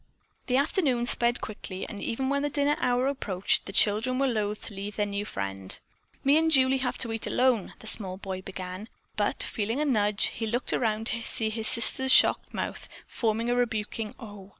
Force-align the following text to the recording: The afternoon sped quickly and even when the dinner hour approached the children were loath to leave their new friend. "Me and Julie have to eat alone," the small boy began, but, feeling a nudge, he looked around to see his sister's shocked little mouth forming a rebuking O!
The 0.47 0.57
afternoon 0.57 1.05
sped 1.05 1.41
quickly 1.41 1.87
and 1.87 2.01
even 2.01 2.27
when 2.27 2.41
the 2.41 2.49
dinner 2.49 2.75
hour 2.79 3.05
approached 3.05 3.67
the 3.67 3.71
children 3.71 4.17
were 4.17 4.25
loath 4.25 4.65
to 4.65 4.73
leave 4.73 4.95
their 4.95 5.05
new 5.05 5.25
friend. 5.25 5.77
"Me 6.23 6.37
and 6.39 6.49
Julie 6.49 6.79
have 6.79 6.97
to 6.97 7.13
eat 7.13 7.27
alone," 7.27 7.75
the 7.81 7.85
small 7.85 8.17
boy 8.17 8.41
began, 8.41 8.89
but, 9.15 9.43
feeling 9.43 9.79
a 9.79 9.85
nudge, 9.85 10.31
he 10.33 10.47
looked 10.47 10.73
around 10.73 11.05
to 11.05 11.21
see 11.21 11.51
his 11.51 11.67
sister's 11.67 12.11
shocked 12.11 12.45
little 12.51 12.65
mouth 12.69 12.89
forming 13.05 13.47
a 13.51 13.55
rebuking 13.55 14.15
O! 14.19 14.49